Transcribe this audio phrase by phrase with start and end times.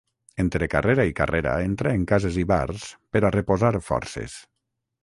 [0.43, 4.43] Entre carrera i carrera entra en cases i bars per a reposar forces.